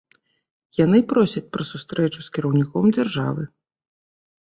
Яны 0.85 1.01
просяць 1.11 1.45
пра 1.57 1.63
сустрэчу 1.73 2.19
з 2.31 2.37
кіраўніком 2.39 2.85
дзяржавы. 2.99 3.43